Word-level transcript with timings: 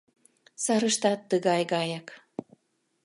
Сарыштат 0.63 1.19
тыгай 1.29 1.61
гаяк. 1.71 2.07